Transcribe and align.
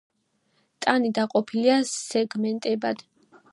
ტანი 0.85 1.11
დაყოფილია 1.19 1.77
სეგმენტებად. 1.91 3.07